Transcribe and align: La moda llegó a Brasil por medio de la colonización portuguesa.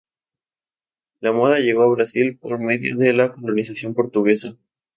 La 1.19 1.31
moda 1.31 1.59
llegó 1.59 1.83
a 1.83 1.93
Brasil 1.93 2.39
por 2.39 2.57
medio 2.57 2.97
de 2.97 3.13
la 3.13 3.31
colonización 3.33 3.93
portuguesa. 3.93 4.57